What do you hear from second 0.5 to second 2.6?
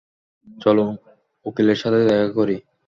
চলো উকিলের সাথে দেখা করি।